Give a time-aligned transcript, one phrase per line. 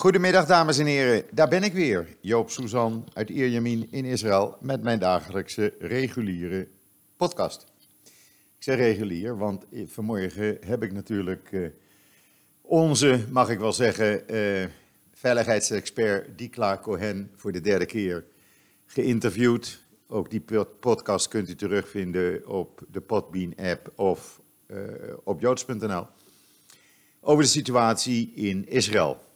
[0.00, 1.24] Goedemiddag, dames en heren.
[1.32, 6.68] Daar ben ik weer, Joop Suzan uit Ierjemien in Israël, met mijn dagelijkse reguliere
[7.16, 7.66] podcast.
[8.56, 11.68] Ik zeg regulier, want vanmorgen heb ik natuurlijk uh,
[12.60, 14.66] onze, mag ik wel zeggen, uh,
[15.12, 18.24] veiligheidsexpert Dikla Cohen voor de derde keer
[18.86, 19.80] geïnterviewd.
[20.06, 20.44] Ook die
[20.80, 24.78] podcast kunt u terugvinden op de Podbean app of uh,
[25.24, 26.06] op joods.nl.
[27.20, 29.28] Over de situatie in Israël.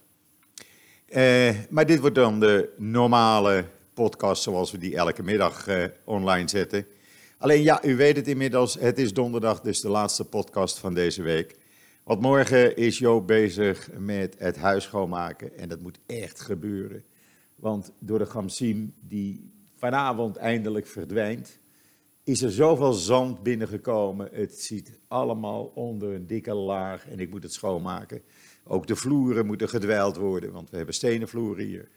[1.17, 6.49] Uh, maar dit wordt dan de normale podcast zoals we die elke middag uh, online
[6.49, 6.87] zetten.
[7.39, 11.23] Alleen ja, u weet het inmiddels, het is donderdag, dus de laatste podcast van deze
[11.23, 11.57] week.
[12.05, 17.05] Want morgen is Joop bezig met het huis schoonmaken en dat moet echt gebeuren.
[17.57, 21.59] Want door de Gamsim die vanavond eindelijk verdwijnt,
[22.25, 24.29] is er zoveel zand binnengekomen.
[24.33, 28.23] Het zit allemaal onder een dikke laag en ik moet het schoonmaken.
[28.67, 31.89] Ook de vloeren moeten gedwijld worden, want we hebben stenen vloeren hier.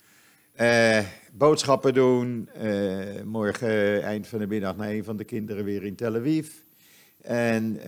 [0.62, 2.49] Uh, boodschappen doen.
[2.63, 6.49] Uh, morgen eind van de middag naar een van de kinderen weer in Tel Aviv.
[7.21, 7.79] En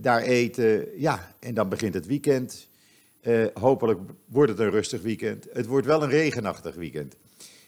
[0.00, 1.00] daar eten.
[1.00, 2.68] Ja, en dan begint het weekend.
[3.54, 5.46] hopelijk wordt het een rustig weekend.
[5.52, 7.16] Het wordt wel een regenachtig weekend.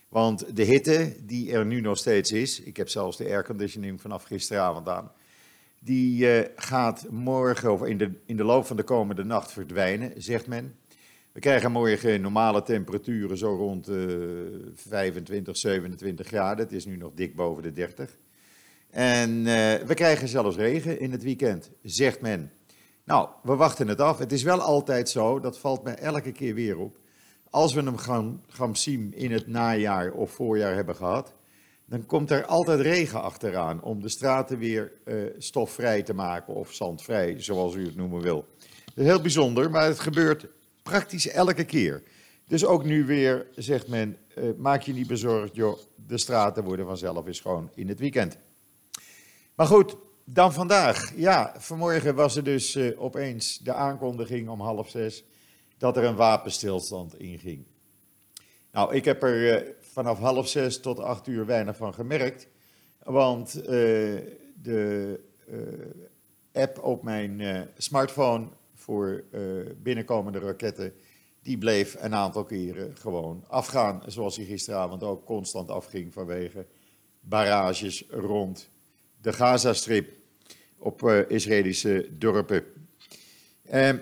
[0.08, 2.60] Want de hitte die er nu nog steeds is.
[2.60, 5.12] Ik heb zelfs de airconditioning vanaf gisteravond aan
[5.82, 10.12] die uh, gaat morgen of in de, in de loop van de komende nacht verdwijnen,
[10.16, 10.74] zegt men.
[11.32, 13.96] We krijgen morgen normale temperaturen zo rond uh,
[14.74, 16.64] 25, 27 graden.
[16.64, 18.18] Het is nu nog dik boven de 30.
[18.90, 22.50] En uh, we krijgen zelfs regen in het weekend, zegt men.
[23.04, 24.18] Nou, we wachten het af.
[24.18, 26.98] Het is wel altijd zo, dat valt mij elke keer weer op.
[27.50, 31.34] Als we hem gaan, gaan zien in het najaar of voorjaar hebben gehad,
[31.90, 36.72] dan komt er altijd regen achteraan om de straten weer uh, stofvrij te maken of
[36.72, 38.44] zandvrij, zoals u het noemen wil.
[38.84, 40.46] Dat is heel bijzonder, maar het gebeurt
[40.82, 42.02] praktisch elke keer.
[42.46, 46.86] Dus ook nu weer zegt men, uh, maak je niet bezorgd, joh, de straten worden
[46.86, 48.36] vanzelf weer schoon in het weekend.
[49.54, 51.16] Maar goed, dan vandaag.
[51.16, 55.24] Ja, vanmorgen was er dus uh, opeens de aankondiging om half zes
[55.78, 57.64] dat er een wapenstilstand inging.
[58.72, 62.46] Nou, ik heb er vanaf half zes tot acht uur weinig van gemerkt.
[63.02, 63.64] Want uh,
[64.62, 69.24] de uh, app op mijn uh, smartphone voor
[69.82, 70.92] binnenkomende raketten,
[71.42, 74.02] die bleef een aantal keren gewoon afgaan.
[74.06, 76.66] Zoals hij gisteravond ook constant afging vanwege
[77.20, 78.68] barrages rond
[79.20, 80.12] de Gazastrip
[80.78, 82.64] op Israëlische dorpen.
[83.64, 83.98] Ehm,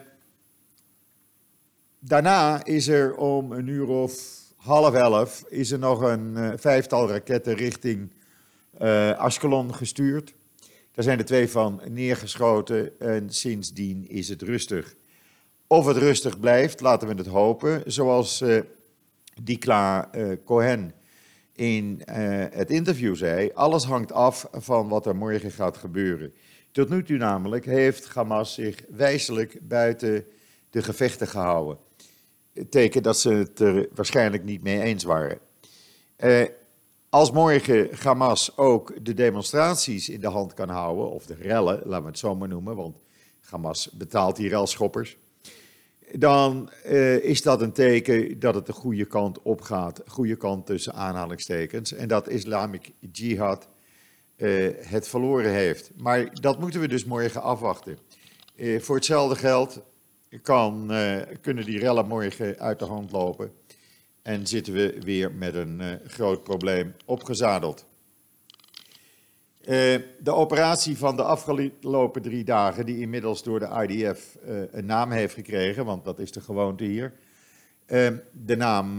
[1.98, 7.08] daarna is er om een uur of half elf is er nog een uh, vijftal
[7.08, 8.12] raketten richting
[8.80, 10.34] uh, Ashkelon gestuurd.
[10.92, 14.94] Daar zijn er twee van neergeschoten en sindsdien is het rustig.
[15.66, 17.82] Of het rustig blijft, laten we het hopen.
[17.86, 18.60] Zoals uh,
[19.42, 20.10] Dikla
[20.44, 20.92] Cohen
[21.52, 22.02] in
[22.50, 26.32] het interview zei, alles hangt af van wat er morgen gaat gebeuren.
[26.70, 30.24] Tot nu toe namelijk heeft Hamas zich wijselijk buiten
[30.70, 31.78] de gevechten gehouden
[32.70, 35.38] teken dat ze het er waarschijnlijk niet mee eens waren.
[36.18, 36.44] Uh,
[37.08, 42.02] als morgen Hamas ook de demonstraties in de hand kan houden, of de rellen, laten
[42.02, 42.96] we het zo maar noemen, want
[43.40, 45.16] Hamas betaalt die relschoppers,
[46.12, 50.02] dan uh, is dat een teken dat het de goede kant op gaat.
[50.06, 51.92] Goede kant tussen aanhalingstekens.
[51.92, 53.68] En dat Islamic Jihad
[54.36, 55.90] uh, het verloren heeft.
[55.96, 57.98] Maar dat moeten we dus morgen afwachten.
[58.78, 59.80] Voor hetzelfde geld
[60.42, 63.52] kan, uh, kunnen die rellen morgen uit de hand lopen.
[64.22, 67.86] En zitten we weer met een uh, groot probleem opgezadeld.
[69.60, 69.66] Uh,
[70.20, 74.36] de operatie van de afgelopen drie dagen, die inmiddels door de IDF
[74.70, 77.12] een naam heeft gekregen, want dat is de gewoonte hier.
[78.32, 78.96] de naam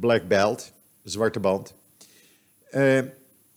[0.00, 0.72] Black Belt,
[1.02, 1.74] zwarte band.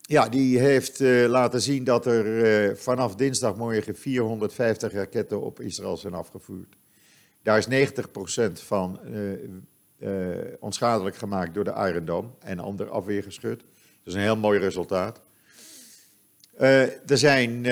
[0.02, 6.76] ja, die heeft laten zien dat er vanaf dinsdagmorgen 450 raketten op Israël zijn afgevuurd.
[7.46, 9.32] Daar is 90% van uh,
[10.00, 13.60] uh, onschadelijk gemaakt door de Iron Dome en ander afweergeschut.
[13.60, 13.68] Dat
[14.04, 15.22] is een heel mooi resultaat.
[16.60, 17.64] Uh, er zijn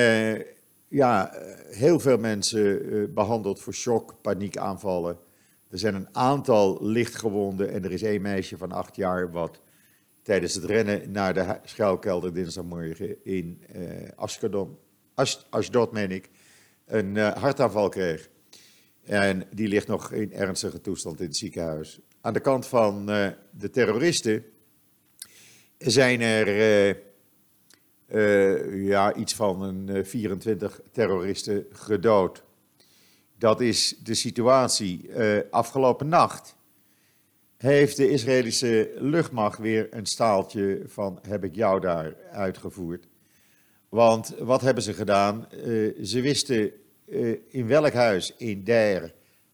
[0.88, 1.34] ja,
[1.70, 5.18] heel veel mensen behandeld voor shock, paniekaanvallen.
[5.70, 9.60] Er zijn een aantal lichtgewonden en er is één meisje van acht jaar wat
[10.22, 13.64] tijdens het rennen naar de schuilkelder dinsdagmorgen in
[14.16, 14.70] Ashdod,
[15.50, 16.30] Ashdod meen ik,
[16.86, 18.32] een hartaanval kreeg.
[19.04, 22.00] En die ligt nog in ernstige toestand in het ziekenhuis.
[22.22, 24.46] Aan de kant van uh, de terroristen
[25.78, 26.96] zijn er uh,
[28.10, 32.44] uh, ja, iets van een 24 terroristen gedood.
[33.38, 35.10] Dat is de situatie.
[35.50, 36.56] afgelopen nacht
[37.58, 43.08] heeft de Israëlische luchtmacht weer een staaltje van heb ik jou daar uitgevoerd.
[43.90, 45.48] Want wat hebben ze gedaan?
[46.04, 46.72] Ze wisten
[47.14, 49.14] uh, in welk huis in Der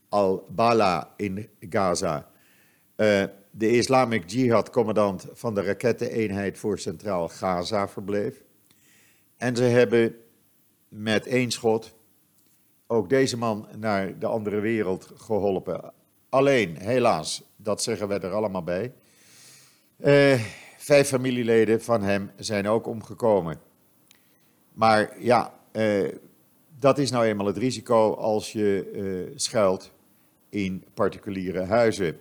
[0.10, 2.30] al-Bala in Gaza
[3.00, 8.44] uh, de Islamic Jihad commandant van de raketteneenheid voor Centraal Gaza verbleef.
[9.38, 10.16] En ze hebben
[10.88, 11.96] met één schot
[12.88, 15.94] ook deze man naar de andere wereld geholpen.
[16.30, 18.94] Alleen, helaas, dat zeggen we er allemaal bij.
[19.98, 20.42] Uh,
[20.78, 23.60] vijf familieleden van hem zijn ook omgekomen.
[24.74, 25.54] Maar ja,
[26.80, 29.92] dat is nou eenmaal het risico als je uh, schuilt
[30.50, 32.20] in particuliere huizen.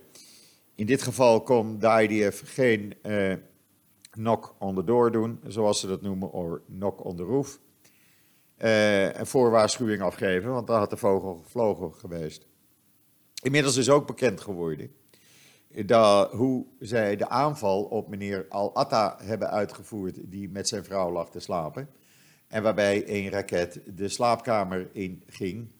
[0.75, 2.93] In dit geval kon de IDF geen
[4.09, 7.59] knock on the door doen, zoals ze dat noemen, of knock on the roof.
[8.57, 12.47] een voorwaarschuwing afgeven, want daar had de vogel gevlogen geweest.
[13.41, 14.91] Inmiddels is ook bekend geworden
[15.85, 21.29] dat, hoe zij de aanval op meneer Al-Atta hebben uitgevoerd, die met zijn vrouw lag
[21.29, 21.89] te slapen.
[22.49, 25.71] En waarbij een raket de slaapkamer in ging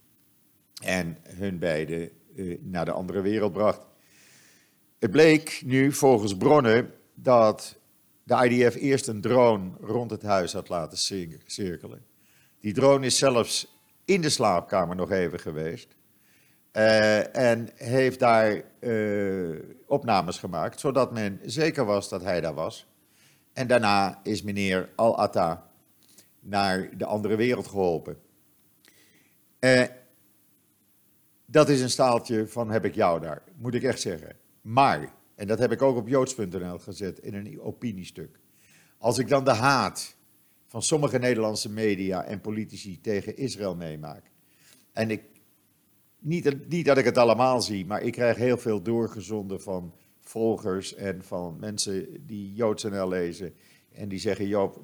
[0.83, 3.85] en hun beiden uh, naar de andere wereld bracht.
[4.99, 7.77] Het bleek nu volgens bronnen dat
[8.23, 10.97] de IDF eerst een drone rond het huis had laten
[11.45, 12.05] cirkelen.
[12.59, 15.95] Die drone is zelfs in de slaapkamer nog even geweest.
[16.73, 22.87] Uh, en heeft daar uh, opnames gemaakt, zodat men zeker was dat hij daar was.
[23.53, 25.68] En daarna is meneer Al-Atta
[26.39, 28.17] naar de andere wereld geholpen.
[29.59, 29.83] Uh,
[31.45, 34.35] dat is een staaltje van heb ik jou daar, moet ik echt zeggen.
[34.61, 38.39] Maar, en dat heb ik ook op joods.nl gezet in een opiniestuk.
[38.97, 40.15] Als ik dan de haat
[40.67, 44.31] van sommige Nederlandse media en politici tegen Israël meemaak.
[44.93, 45.23] En ik
[46.19, 50.95] niet, niet dat ik het allemaal zie, maar ik krijg heel veel doorgezonden van volgers
[50.95, 53.53] en van mensen die JoodsNL lezen.
[53.91, 54.81] En die zeggen, Joop,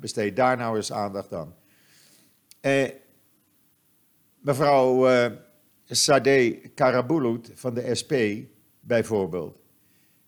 [0.00, 1.54] besteed daar nou eens aandacht aan.
[2.60, 2.88] Eh,
[4.40, 5.30] mevrouw eh,
[6.74, 8.12] Karabulut van de SP
[8.80, 9.58] bijvoorbeeld.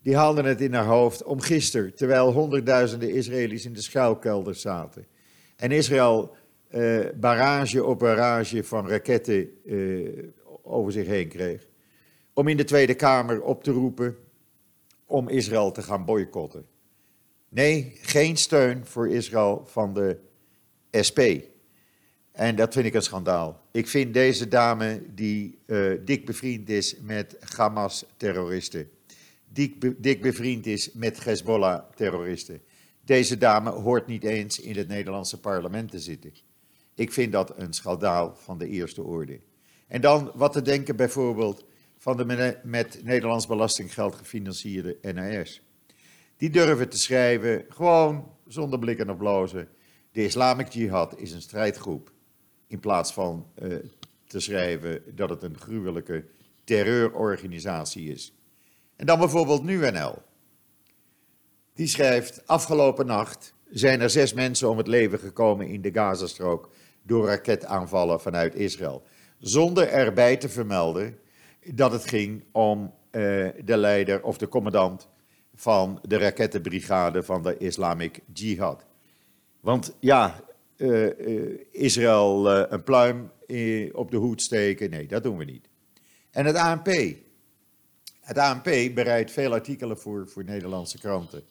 [0.01, 5.07] Die haalde het in haar hoofd om gisteren, terwijl honderdduizenden Israëli's in de schuilkelders zaten.
[5.55, 6.35] En Israël
[6.71, 10.23] uh, barrage op barrage van raketten uh,
[10.63, 11.67] over zich heen kreeg.
[12.33, 14.17] Om in de Tweede Kamer op te roepen
[15.05, 16.65] om Israël te gaan boycotten.
[17.49, 20.19] Nee, geen steun voor Israël van de
[21.07, 21.19] SP.
[22.31, 23.61] En dat vind ik een schandaal.
[23.71, 28.89] Ik vind deze dame die uh, dik bevriend is met Hamas-terroristen,
[29.47, 32.61] dik, dik bevriend is met Hezbollah-terroristen.
[33.05, 36.33] Deze dame hoort niet eens in het Nederlandse parlement te zitten.
[36.95, 39.39] Ik vind dat een schandaal van de eerste orde.
[39.87, 41.65] En dan wat te denken bijvoorbeeld
[41.97, 45.61] van de met Nederlands belastinggeld gefinancierde NAS.
[46.37, 49.69] Die durven te schrijven, gewoon zonder blikken of blozen,
[50.11, 52.11] de Islamic Jihad is een strijdgroep.
[52.67, 53.75] In plaats van uh,
[54.27, 56.25] te schrijven dat het een gruwelijke
[56.63, 58.33] terreurorganisatie is.
[58.95, 60.21] En dan bijvoorbeeld NuNL.
[61.73, 66.69] Die schrijft, afgelopen nacht zijn er zes mensen om het leven gekomen in de Gazastrook
[67.03, 69.03] door raketaanvallen vanuit Israël.
[69.39, 71.19] Zonder erbij te vermelden
[71.73, 75.09] dat het ging om uh, de leider of de commandant
[75.59, 78.85] van de rakettenbrigade van de Islamic Jihad.
[79.59, 80.43] Want ja,
[80.77, 83.31] uh, uh, Israël een pluim
[83.91, 85.69] op de hoed steken, nee, dat doen we niet.
[86.31, 86.87] En het ANP.
[88.21, 91.43] Het ANP bereidt veel artikelen voor, voor Nederlandse kranten.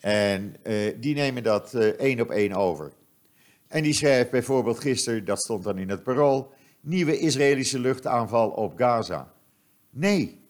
[0.00, 0.56] En
[1.00, 2.92] die nemen dat één op één over.
[3.68, 8.76] En die schrijft bijvoorbeeld gisteren, dat stond dan in het parool, nieuwe Israëlische luchtaanval op
[8.76, 9.32] Gaza.
[9.90, 10.43] Nee,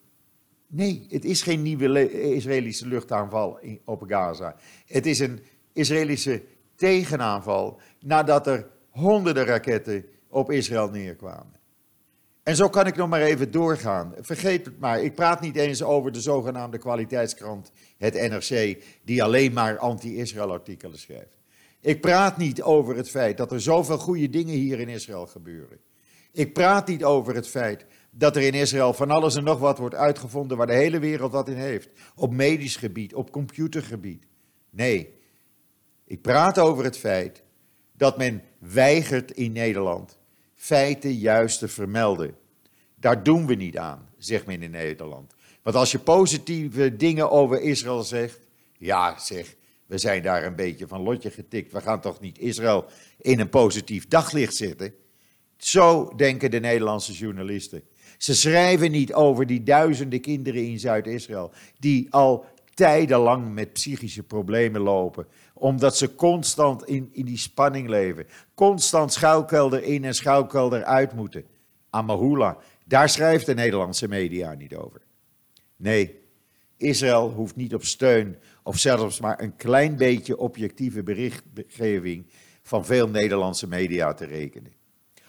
[0.67, 4.57] nee, het is geen nieuwe Israëlische luchtaanval op Gaza.
[4.87, 5.41] Het is een
[5.73, 6.43] Israëlische
[6.75, 11.53] tegenaanval nadat er honderden raketten op Israël neerkwamen.
[12.43, 14.15] En zo kan ik nog maar even doorgaan.
[14.21, 19.53] Vergeet het maar, ik praat niet eens over de zogenaamde kwaliteitskrant, het NRC, die alleen
[19.53, 21.39] maar anti-Israël artikelen schrijft.
[21.81, 25.79] Ik praat niet over het feit dat er zoveel goede dingen hier in Israël gebeuren.
[26.33, 27.85] Ik praat niet over het feit
[28.17, 31.33] dat er in Israël van alles en nog wat wordt uitgevonden waar de hele wereld
[31.33, 31.89] wat in heeft.
[32.15, 34.27] Op medisch gebied, op computergebied.
[34.71, 35.15] Nee,
[36.05, 37.43] ik praat over het feit
[37.97, 40.19] dat men weigert in Nederland
[40.55, 42.37] feiten juist te vermelden.
[42.95, 45.35] Daar doen we niet aan, zegt men in Nederland.
[45.63, 48.41] Want als je positieve dingen over Israël zegt,
[48.79, 49.55] ja zeg,
[49.87, 51.73] we zijn daar een beetje van lotje getikt.
[51.73, 52.87] We gaan toch niet Israël
[53.19, 54.95] in een positief daglicht zetten?
[55.57, 57.83] Zo denken de Nederlandse journalisten.
[58.25, 64.81] Ze schrijven niet over die duizenden kinderen in Zuid-Israël die al tijdenlang met psychische problemen
[64.81, 71.15] lopen, omdat ze constant in, in die spanning leven, constant schuilkelder in en schuilkelder uit
[71.15, 71.45] moeten.
[71.91, 75.01] Amahula, daar schrijft de Nederlandse media niet over.
[75.77, 76.21] Nee,
[76.77, 82.27] Israël hoeft niet op steun of zelfs maar een klein beetje objectieve berichtgeving
[82.63, 84.73] van veel Nederlandse media te rekenen.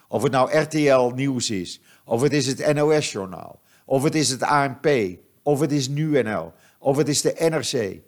[0.08, 4.42] Of het nou RTL Nieuws is, of het is het NOS-journaal, of het is het
[4.42, 4.88] ANP,
[5.44, 8.02] of het is NuNL, of het is de NRC.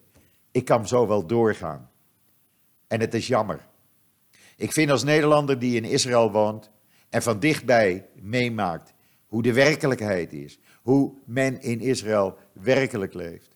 [0.52, 1.90] Ik kan zo wel doorgaan.
[2.88, 3.68] En het is jammer.
[4.56, 6.72] Ik vind als Nederlander die in Israël woont
[7.10, 8.94] en van dichtbij meemaakt
[9.28, 13.56] hoe de werkelijkheid is, hoe men in Israël werkelijk leeft.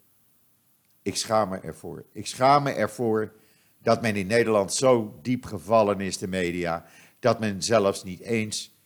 [1.01, 2.05] Ik schaam me ervoor.
[2.11, 3.33] Ik schaam me ervoor
[3.81, 6.85] dat men in Nederland zo diep gevallen is, de media,
[7.19, 8.80] dat men zelfs niet eens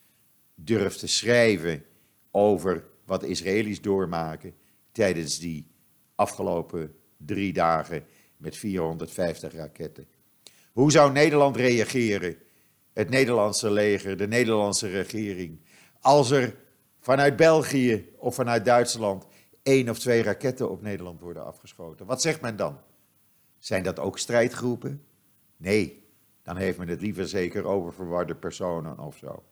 [0.55, 1.85] durft te schrijven
[2.31, 4.53] over wat Israëli's doormaken
[4.91, 5.67] tijdens die
[6.15, 8.05] afgelopen drie dagen
[8.37, 10.07] met 450 raketten.
[10.71, 12.37] Hoe zou Nederland reageren,
[12.93, 15.59] het Nederlandse leger, de Nederlandse regering,
[15.99, 16.55] als er
[16.99, 19.25] vanuit België of vanuit Duitsland
[19.63, 22.05] één of twee raketten op Nederland worden afgeschoten?
[22.05, 22.79] Wat zegt men dan?
[23.57, 25.03] Zijn dat ook strijdgroepen?
[25.57, 26.03] Nee,
[26.43, 29.43] dan heeft men het liever zeker over verwarde personen of zo.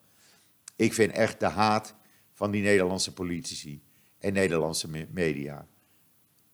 [0.76, 1.96] Ik vind echt de haat
[2.32, 3.84] van die Nederlandse politici
[4.18, 5.68] en Nederlandse media.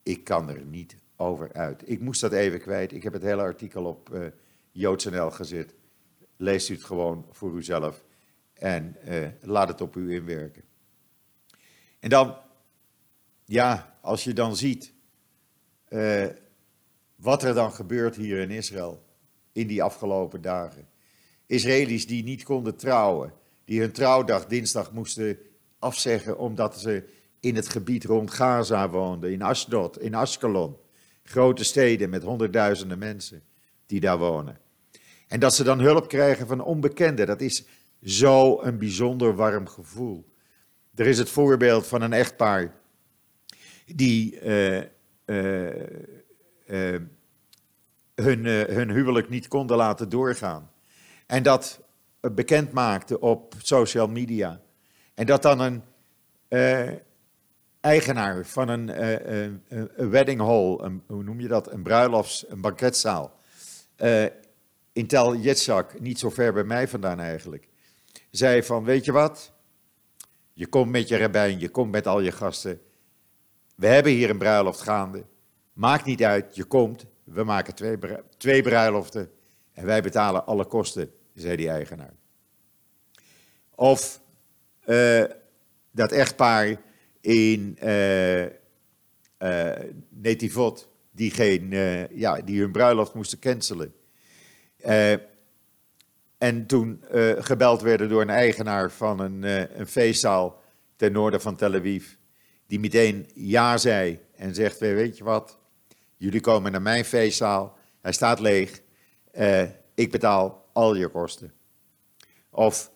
[0.03, 1.89] Ik kan er niet over uit.
[1.89, 2.91] Ik moest dat even kwijt.
[2.91, 4.27] Ik heb het hele artikel op uh,
[4.71, 5.73] JoodsNL gezet.
[6.37, 8.03] Leest u het gewoon voor uzelf
[8.53, 10.63] en uh, laat het op u inwerken.
[11.99, 12.37] En dan,
[13.45, 14.93] ja, als je dan ziet
[15.89, 16.27] uh,
[17.15, 19.05] wat er dan gebeurt hier in Israël
[19.51, 20.87] in die afgelopen dagen.
[21.45, 23.33] Israëli's die niet konden trouwen,
[23.69, 25.37] die hun trouwdag dinsdag moesten
[25.79, 27.03] afzeggen omdat ze
[27.39, 30.77] in het gebied rond Gaza woonden, in Ashdod, in Ashkelon.
[31.23, 33.43] Grote steden met honderdduizenden mensen
[33.85, 34.59] die daar wonen.
[35.27, 37.65] En dat ze dan hulp krijgen van onbekenden, dat is
[38.03, 40.33] zo een bijzonder warm gevoel.
[40.95, 42.75] Er is het voorbeeld van een echtpaar
[43.85, 45.67] die uh, uh,
[46.67, 46.99] uh,
[48.15, 50.71] hun, hun huwelijk niet konden laten doorgaan.
[51.27, 51.79] En dat
[52.21, 54.61] bekend maakte op social media.
[55.13, 55.83] En dat dan een
[57.81, 59.43] eigenaar van een, uh,
[59.95, 63.39] een wedding hall, een, hoe noem je dat, een bruilofts, een banketzaal,
[64.93, 67.67] in Tel Yetzak, niet zo ver bij mij vandaan eigenlijk,
[68.31, 69.53] zei van, weet je wat,
[70.53, 72.81] je komt met je rabbijn, je komt met al je gasten,
[73.75, 75.25] we hebben hier een bruiloft gaande,
[75.73, 77.97] maakt niet uit, je komt, we maken twee,
[78.37, 79.31] twee bruiloften
[79.73, 81.11] en wij betalen alle kosten,
[81.41, 82.13] zei die eigenaar.
[83.75, 84.21] Of
[85.91, 86.77] dat echtpaar
[87.21, 88.49] in uh, uh,
[90.09, 93.93] Netivot, die, geen, uh, ja, die hun bruiloft moesten cancelen.
[96.37, 97.03] en toen
[97.37, 99.43] gebeld werden door een eigenaar van een,
[99.79, 100.61] een feestzaal
[100.95, 102.07] ten noorden van Tel Aviv,
[102.67, 105.57] die meteen ja zei en zegt, weet je wat,
[106.17, 108.81] jullie komen naar mijn feestzaal, hij staat leeg,
[109.95, 111.53] ik betaal al je kosten.
[112.49, 112.91] Of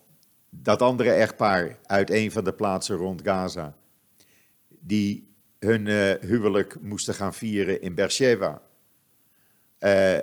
[0.49, 3.77] dat andere echtpaar uit een van de plaatsen rond Gaza,
[4.67, 8.61] die hun uh, huwelijk moesten gaan vieren in Beersheba.
[9.79, 10.17] Uh,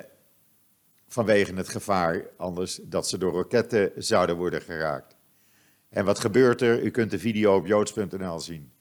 [1.06, 5.16] vanwege het gevaar anders dat ze door raketten zouden worden geraakt.
[5.88, 6.82] En wat gebeurt er?
[6.82, 8.72] U kunt de video op joods.nl zien.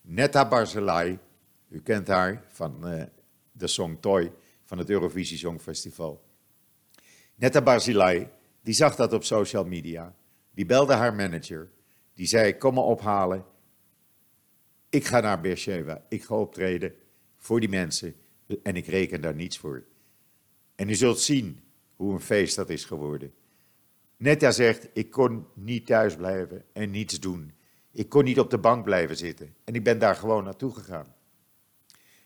[0.00, 1.18] Netta Barzilai,
[1.68, 3.02] u kent haar van uh,
[3.52, 4.32] de song Toy
[4.64, 6.31] van het Eurovisie Songfestival.
[7.42, 8.28] Netta Barzilai,
[8.60, 10.14] die zag dat op social media.
[10.54, 11.70] Die belde haar manager.
[12.14, 13.44] Die zei, kom me ophalen.
[14.90, 16.94] Ik ga naar Beersheba, ik ga optreden
[17.36, 18.14] voor die mensen
[18.62, 19.84] en ik reken daar niets voor.
[20.74, 21.60] En u zult zien
[21.96, 23.32] hoe een feest dat is geworden.
[24.16, 27.52] Netta zegt, ik kon niet thuis blijven en niets doen.
[27.92, 29.54] Ik kon niet op de bank blijven zitten.
[29.64, 31.14] En ik ben daar gewoon naartoe gegaan.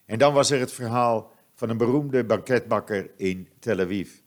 [0.04, 4.24] En dan was er het verhaal van een beroemde banketbakker in Tel Aviv.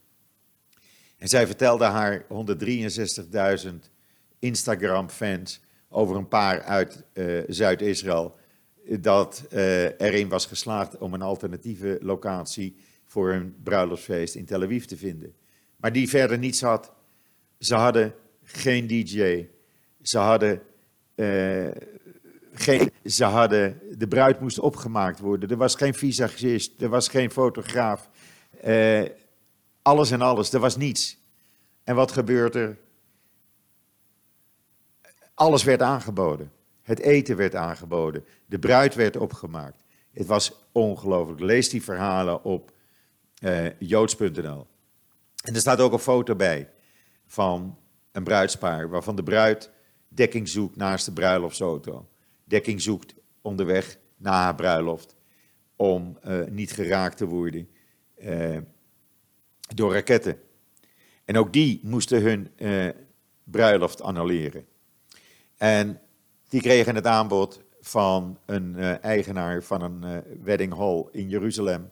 [1.20, 2.26] En zij vertelde haar
[3.64, 3.70] 163.000
[4.40, 8.36] Instagram-fans over een paar uit uh, Zuid-Israël
[9.00, 14.86] dat uh, erin was geslaagd om een alternatieve locatie voor een bruiloftsfeest in Tel Aviv
[14.86, 15.34] te vinden.
[15.76, 16.92] Maar die verder niets had.
[17.60, 19.48] Ze hadden geen DJ.
[20.02, 20.62] Ze hadden,
[22.54, 25.50] geen, ze hadden, de bruid moest opgemaakt worden.
[25.50, 28.10] Er was geen visagist, er was geen fotograaf.
[29.89, 31.17] Alles en alles, er was niets.
[31.84, 32.77] En wat gebeurt er?
[35.34, 36.51] Alles werd aangeboden.
[36.81, 38.25] Het eten werd aangeboden.
[38.46, 39.84] De bruid werd opgemaakt.
[40.12, 41.39] Het was ongelooflijk.
[41.39, 42.72] Lees die verhalen op
[43.43, 44.67] uh, joods.nl.
[45.43, 46.69] En er staat ook een foto bij
[47.25, 47.77] van
[48.12, 49.72] een bruidspaar, waarvan de bruid
[50.08, 52.08] dekking zoekt naast de bruiloftsauto.
[52.43, 55.15] Dekking zoekt onderweg na haar bruiloft
[55.75, 57.69] om uh, niet geraakt te worden
[58.17, 58.58] uh,
[59.76, 60.40] door raketten.
[61.26, 62.90] En ook die moesten hun uh,
[63.44, 64.66] bruiloft annuleren.
[65.58, 66.02] En
[66.48, 71.92] die kregen het aanbod van een eigenaar van een wedding hall in Jeruzalem.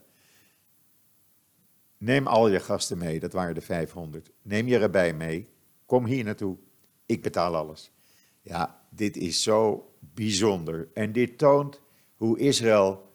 [1.98, 4.30] Neem al je gasten mee, dat waren de 500.
[4.42, 5.48] Neem je erbij mee,
[5.86, 6.56] kom hier naartoe,
[7.06, 7.90] ik betaal alles.
[8.40, 10.88] Ja, dit is zo bijzonder.
[10.94, 11.80] En dit toont
[12.14, 13.12] hoe Israël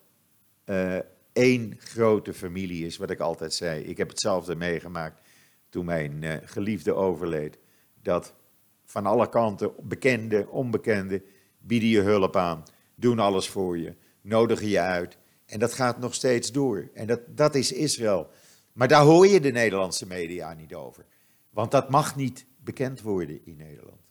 [1.33, 3.83] één grote familie is, wat ik altijd zei.
[3.83, 5.21] Ik heb hetzelfde meegemaakt
[5.69, 7.57] toen mijn uh, geliefde overleed.
[8.01, 8.33] Dat
[8.85, 11.23] van alle kanten, bekende, onbekende,
[11.59, 12.63] bieden je hulp aan,
[12.95, 15.17] doen alles voor je, nodigen je uit.
[15.45, 16.89] En dat gaat nog steeds door.
[16.93, 18.29] En dat, dat is Israël.
[18.73, 21.05] Maar daar hoor je de Nederlandse media niet over.
[21.49, 24.01] Want dat mag niet bekend worden in Nederland.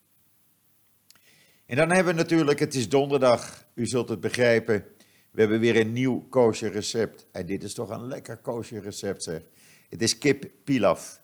[1.67, 4.85] En dan hebben we natuurlijk, het is donderdag, u zult het begrijpen,
[5.33, 7.27] we hebben weer een nieuw kosher recept.
[7.31, 9.41] En dit is toch een lekker kosher recept zeg.
[9.89, 11.21] Het is kip pilaf.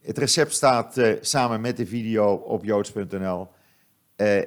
[0.00, 3.48] Het recept staat uh, samen met de video op joods.nl.
[4.16, 4.42] Uh,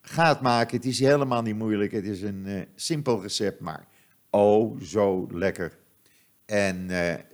[0.00, 1.92] ga het maken, het is helemaal niet moeilijk.
[1.92, 3.86] Het is een uh, simpel recept, maar
[4.30, 5.78] oh zo lekker.
[6.44, 6.88] En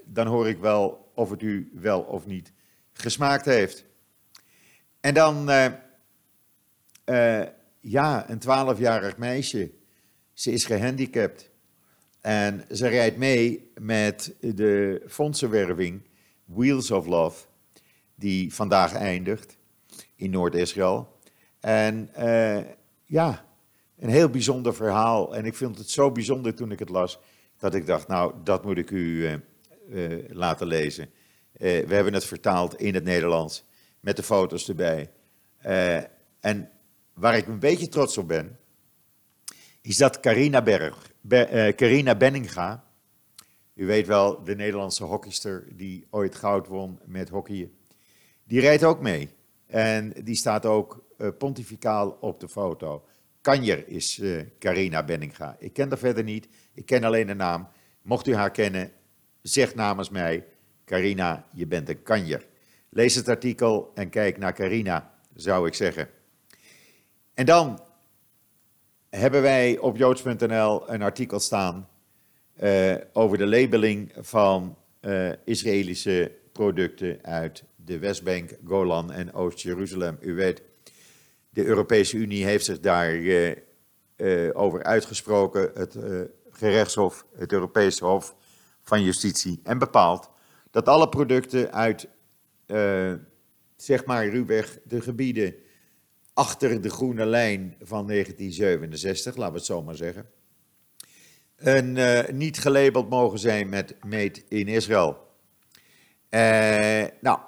[0.05, 2.53] dan hoor ik wel of het u wel of niet
[2.93, 3.85] gesmaakt heeft.
[5.01, 5.51] En dan,
[7.81, 9.71] ja, een twaalfjarig meisje
[10.33, 11.51] ze is gehandicapt.
[12.21, 16.03] En ze rijdt mee met de fondsenwerving
[16.45, 17.45] Wheels of Love,
[18.15, 19.57] die vandaag eindigt
[20.17, 21.19] in Noord-Israël.
[21.61, 22.61] En uh,
[23.07, 23.45] ja,
[23.99, 25.37] een heel bijzonder verhaal.
[25.37, 27.19] En ik vind het zo bijzonder toen ik het las,
[27.59, 29.35] dat ik dacht, nou, dat moet ik u uh,
[29.89, 31.11] uh, laten lezen.
[31.53, 33.65] we hebben het vertaald in het Nederlands,
[34.01, 35.11] met de foto's erbij.
[36.41, 36.71] en
[37.15, 38.59] waar ik een beetje trots op ben,
[39.83, 42.85] is dat Carina, Berg, uh, Carina Benninga.
[43.75, 47.73] U weet wel, de Nederlandse hockeyster die ooit goud won met hockeyen.
[48.45, 49.31] Die rijdt ook mee.
[49.67, 53.05] En die staat ook uh, pontificaal op de foto.
[53.41, 55.57] Kanjer is uh, Carina Benninga.
[55.59, 56.49] Ik ken haar verder niet.
[56.75, 57.69] Ik ken alleen de naam.
[58.03, 58.93] Mocht u haar kennen,
[59.43, 60.47] zeg namens mij:
[60.85, 62.47] Carina, je bent een kanjer.
[62.89, 66.09] Lees het artikel en kijk naar Carina, zou ik zeggen.
[67.35, 67.81] En dan
[69.19, 71.89] hebben wij op joods.nl een artikel staan
[72.63, 80.17] uh, over de labeling van uh, Israëlische producten uit de Westbank, Golan en Oost-Jeruzalem.
[80.21, 80.63] U weet,
[81.51, 85.97] de Europese Unie heeft zich daar uh, over uitgesproken, het
[86.51, 88.35] gerechtshof, het Europese Hof
[88.81, 90.31] van Justitie, en bepaalt
[90.71, 92.09] dat alle producten uit,
[93.77, 95.55] zeg maar ruwweg, de gebieden
[96.35, 100.27] achter de groene lijn van 1967, laten we het zo maar zeggen.
[101.57, 105.31] En uh, niet gelabeld mogen zijn met Made in Israël.
[106.31, 106.41] Uh,
[107.21, 107.39] nou,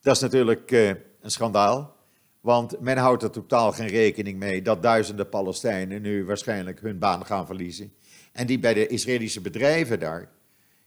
[0.00, 0.88] dat is natuurlijk uh,
[1.20, 1.96] een schandaal.
[2.40, 7.26] Want men houdt er totaal geen rekening mee dat duizenden Palestijnen nu waarschijnlijk hun baan
[7.26, 7.92] gaan verliezen.
[8.32, 10.30] En die bij de Israëlische bedrijven daar,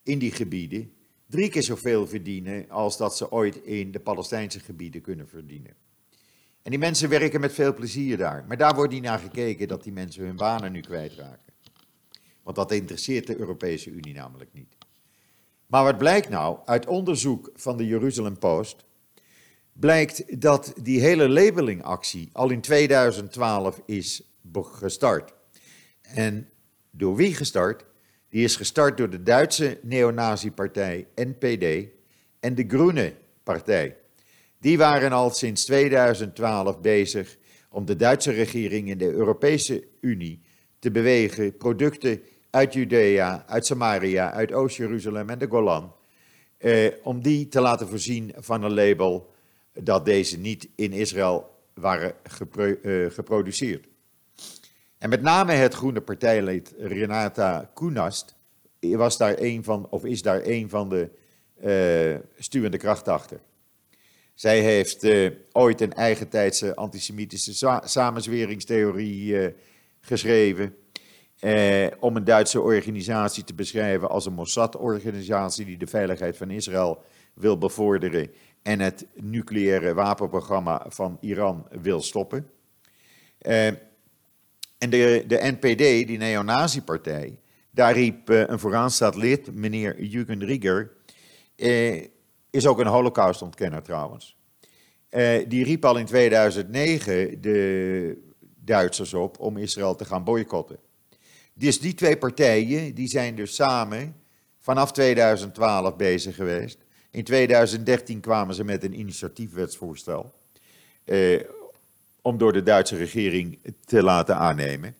[0.03, 0.93] in die gebieden,
[1.27, 5.73] drie keer zoveel verdienen als dat ze ooit in de Palestijnse gebieden kunnen verdienen.
[6.61, 8.45] En die mensen werken met veel plezier daar.
[8.47, 11.53] Maar daar wordt niet naar gekeken dat die mensen hun banen nu kwijtraken.
[12.43, 14.77] Want dat interesseert de Europese Unie namelijk niet.
[15.65, 18.85] Maar wat blijkt nou uit onderzoek van de Jerusalem Post?
[19.73, 24.21] Blijkt dat die hele labelingactie al in 2012 is
[24.53, 25.33] gestart.
[26.01, 26.49] En
[26.91, 27.85] door wie gestart?
[28.29, 31.87] Die is gestart door de Duitse neonazi-partij NPD
[32.39, 33.97] en de Groene partij.
[34.59, 37.37] Die waren al sinds 2012 bezig
[37.69, 40.41] om de Duitse regering in de Europese Unie
[40.79, 45.93] te bewegen producten uit Judea, uit Samaria, uit Oost-Jeruzalem en de Golan,
[46.57, 49.33] eh, om die te laten voorzien van een label
[49.73, 53.87] dat deze niet in Israël waren eh, geproduceerd.
[54.97, 58.35] En met name het groene partijlid Renata Kunast
[58.79, 61.09] was daar een van, of is daar een van de
[61.63, 63.39] uh, stuwende kracht achter.
[64.39, 69.47] Zij heeft uh, ooit een eigentijdse antisemitische sa samenzweringstheorie uh,
[70.01, 70.75] geschreven.
[71.41, 77.03] Uh, om een Duitse organisatie te beschrijven als een Mossad-organisatie die de veiligheid van Israël
[77.33, 78.31] wil bevorderen
[78.63, 82.49] en het nucleaire wapenprogramma van Iran wil stoppen.
[83.37, 83.79] En
[84.77, 87.39] de, de NPD, die neonazi-partij,
[87.71, 90.91] daar riep een vooraanstaand lid, meneer Jürgen Rieger,
[92.49, 94.37] is ook een holocaustontkenner trouwens.
[95.11, 100.79] Uh, die riep al in 2009 de Duitsers op om Israël te gaan boycotten.
[101.53, 104.15] Dus die twee partijen die zijn dus samen
[104.59, 106.77] vanaf 2012 bezig geweest.
[107.11, 110.33] In 2013 kwamen ze met een initiatiefwetsvoorstel
[111.03, 111.39] eh,
[112.21, 114.95] om door de Duitse regering te laten aannemen.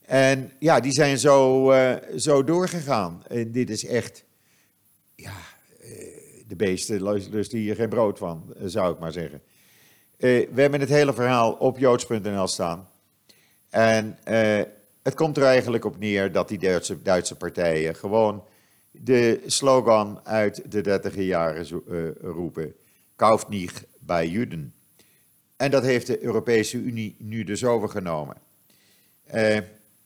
[0.00, 3.22] En ja, die zijn zo, uh, zo doorgegaan.
[3.28, 4.24] En dit is echt,
[5.14, 5.51] ja, uh,
[6.52, 9.40] de beesten lusten hier geen brood van, zou ik maar zeggen.
[10.18, 12.88] Uh, we hebben het hele verhaal op joods.nl staan.
[13.70, 14.18] En
[15.02, 18.44] het komt er eigenlijk op neer dat die Duitse, Duitse partijen gewoon
[18.90, 21.66] de slogan uit de dertiger jaren
[22.20, 22.74] roepen.
[23.16, 24.74] Kauft niet bij Juden.
[25.56, 28.36] En dat heeft de Europese Unie nu dus overgenomen.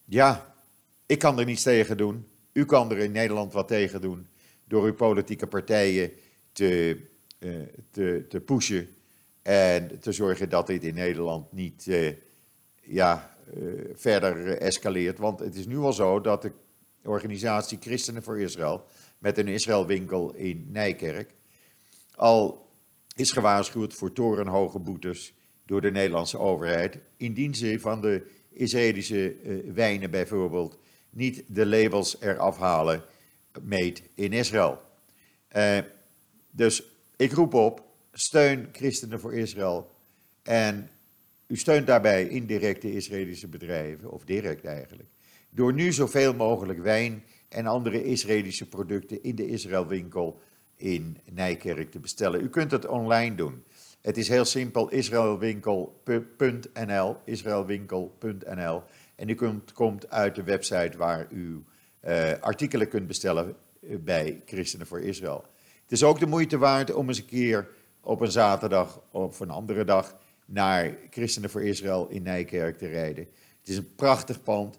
[0.04, 0.54] Ja,
[1.06, 2.26] ik kan er niets tegen doen.
[2.52, 4.26] U kan er in Nederland wat tegen doen.
[4.64, 6.10] Door uw politieke partijen
[6.56, 7.00] te,
[7.38, 7.54] uh,
[7.90, 8.88] te, te pushen.
[9.42, 11.90] En te zorgen dat dit in Nederland niet
[12.82, 13.36] ja,
[13.94, 15.18] verder escaleert.
[15.18, 16.52] Want het is nu al zo dat de
[17.02, 18.84] organisatie Christenen voor Israël,
[19.18, 21.30] met een Israëlwinkel in Nijkerk,
[22.14, 22.70] al
[23.14, 25.34] is gewaarschuwd voor torenhoge boetes
[25.66, 29.36] door de Nederlandse overheid, indien ze van de Israëlische
[29.74, 30.78] wijnen bijvoorbeeld
[31.10, 33.02] niet de labels eraf halen,
[33.62, 34.80] made in Israël.
[35.56, 35.78] Uh,
[36.56, 36.82] dus
[37.16, 39.90] ik roep op, steun Christenen voor Israël
[40.42, 40.90] en
[41.46, 45.08] u steunt daarbij indirecte Israëlische bedrijven, of direct eigenlijk
[45.50, 50.40] door nu zoveel mogelijk wijn en andere Israëlische producten in de Israëlwinkel
[50.76, 52.42] in Nijkerk te bestellen.
[52.42, 53.64] U kunt het online doen.
[54.00, 58.82] Het is heel simpel, israelwinkel.nl, israelwinkel.nl.
[59.16, 59.36] En u
[59.74, 61.64] komt uit de website waar u
[62.06, 65.44] uh, artikelen kunt bestellen eh, bij Christenen voor Israël.
[65.86, 67.68] Het is ook de moeite waard om eens een keer
[68.00, 73.28] op een zaterdag of een andere dag naar Christenen voor Israël in Nijkerk te rijden.
[73.60, 74.78] Het is een prachtig pand.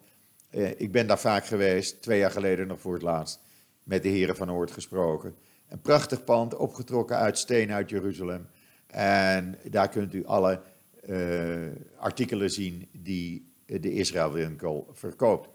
[0.52, 3.40] Uh, ik ben daar vaak geweest, twee jaar geleden nog voor het laatst,
[3.84, 5.36] met de heren van Oort gesproken.
[5.70, 8.48] Een prachtig pand, opgetrokken uit steen uit Jeruzalem.
[8.88, 10.62] En daar kunt u alle
[11.10, 11.68] uh,
[11.98, 15.50] artikelen zien die de Israëlwinkel verkoopt.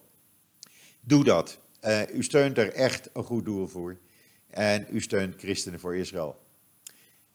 [1.01, 1.59] Doe dat.
[1.85, 3.99] Uh, u steunt er echt een goed doel voor.
[4.53, 6.37] En u steunt Christenen voor Israël.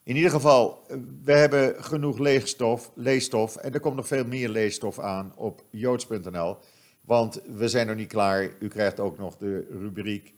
[0.03, 0.83] In ieder geval,
[1.23, 3.55] we hebben genoeg leegstof, leesstof.
[3.55, 6.57] En er komt nog veel meer leesstof aan op joods.nl.
[7.01, 8.49] Want we zijn nog niet klaar.
[8.59, 10.33] U krijgt ook nog de rubriek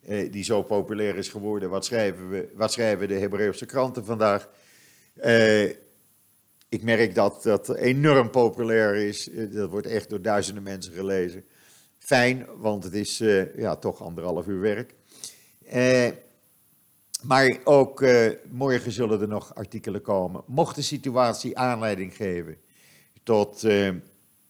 [0.00, 1.70] eh, die zo populair is geworden.
[1.70, 4.48] Wat schrijven, we, wat schrijven de Hebreeuwse kranten vandaag?
[5.14, 5.64] Eh,
[6.68, 9.30] ik merk dat dat enorm populair is.
[9.30, 11.44] Eh, dat wordt echt door duizenden mensen gelezen.
[11.98, 14.94] Fijn, want het is uh, ja, toch anderhalf uur werk.
[15.72, 16.08] Eh,
[17.22, 20.42] maar ook eh, morgen zullen er nog artikelen komen.
[20.46, 22.56] Mocht de situatie aanleiding geven
[23.22, 23.60] tot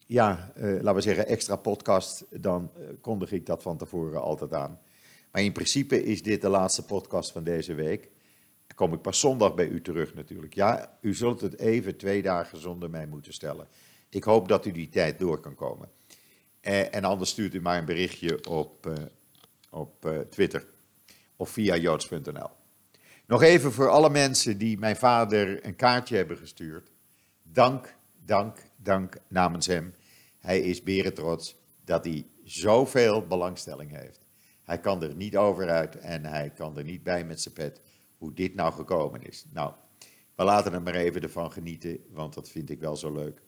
[0.06, 4.80] ja, uh, laten we zeggen, extra podcast, dan kondig ik dat van tevoren altijd aan.
[5.32, 8.02] Maar in principe is dit de laatste podcast van deze week.
[8.66, 10.54] Dan kom ik pas zondag bij u terug natuurlijk.
[10.54, 13.68] Ja, u zult het even twee dagen zonder mij moeten stellen.
[14.08, 15.90] Ik hoop dat u die tijd door kan komen.
[16.60, 18.92] En anders stuurt u mij een berichtje op,
[19.70, 20.66] op Twitter
[21.42, 22.50] of via joods.nl.
[23.26, 26.90] Nog even voor alle mensen die mijn vader een kaartje hebben gestuurd.
[27.42, 29.94] Dank, dank, dank namens hem.
[30.38, 34.26] Hij is berentrots dat hij zoveel belangstelling heeft.
[34.62, 37.80] Hij kan er niet over uit en hij kan er niet bij met zijn pet
[38.18, 39.44] hoe dit nou gekomen is.
[39.52, 39.72] Nou,
[40.34, 43.42] we laten er maar even ervan genieten, want dat vind ik wel zo leuk.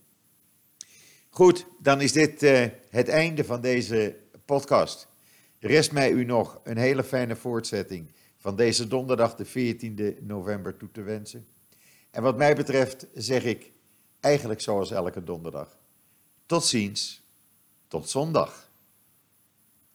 [1.28, 5.09] Goed, dan is dit uh, het einde van deze podcast.
[5.66, 10.90] Rest mij u nog een hele fijne voortzetting van deze donderdag de 14e november toe
[10.90, 11.46] te wensen.
[12.11, 13.72] En wat mij betreft zeg ik
[14.20, 15.79] eigenlijk zoals elke donderdag.
[16.46, 17.22] Tot ziens,
[17.88, 18.63] tot zondag.